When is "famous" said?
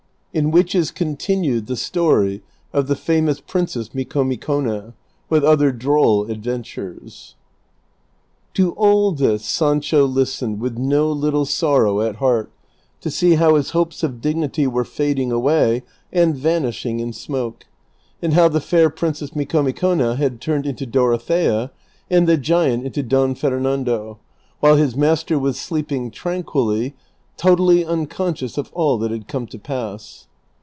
2.95-3.41